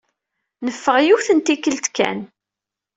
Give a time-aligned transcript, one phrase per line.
[0.65, 2.19] Neffeɣ yiwet n tikkelt kan.